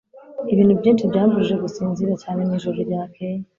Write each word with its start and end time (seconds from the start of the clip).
Ibintu 0.53 0.73
byinshi 0.79 1.09
byambujije 1.11 1.55
gusinzira 1.63 2.13
cyane 2.23 2.39
mwijoro 2.47 2.77
ryakeye 2.87 3.39